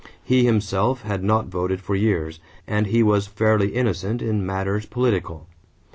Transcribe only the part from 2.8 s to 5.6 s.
he was fairly innocent in matters political.